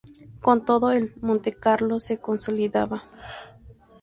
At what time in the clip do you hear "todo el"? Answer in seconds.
0.65-1.13